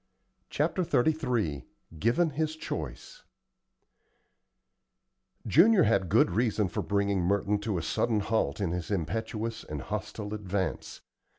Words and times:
CHAPTER 0.49 0.81
XXXIII 0.83 1.67
GIVEN 1.99 2.31
HIS 2.31 2.55
CHOICE 2.55 3.21
Junior 5.45 5.83
had 5.83 6.09
good 6.09 6.31
reason 6.31 6.69
for 6.69 6.81
bringing 6.81 7.21
Merton 7.21 7.59
to 7.59 7.77
a 7.77 7.83
sudden 7.83 8.21
halt 8.21 8.59
in 8.59 8.71
his 8.71 8.89
impetuous 8.89 9.63
and 9.63 9.79
hostile 9.79 10.33
advance. 10.33 11.01